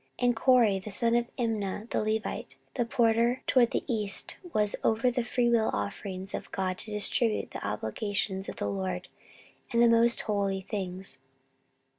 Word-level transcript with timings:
14:031:014 0.17 0.25
And 0.29 0.35
Kore 0.35 0.79
the 0.79 0.89
son 0.89 1.15
of 1.15 1.35
Imnah 1.37 1.89
the 1.91 2.01
Levite, 2.03 2.55
the 2.73 2.85
porter 2.85 3.43
toward 3.45 3.69
the 3.69 3.83
east, 3.87 4.37
was 4.51 4.75
over 4.83 5.11
the 5.11 5.23
freewill 5.23 5.69
offerings 5.73 6.33
of 6.33 6.51
God, 6.51 6.79
to 6.79 6.89
distribute 6.89 7.51
the 7.51 7.63
oblations 7.63 8.49
of 8.49 8.55
the 8.55 8.67
LORD, 8.67 9.09
and 9.71 9.79
the 9.79 9.87
most 9.87 10.21
holy 10.21 10.61
things. 10.61 11.19